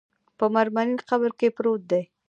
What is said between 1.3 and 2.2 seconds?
کې پروت دی.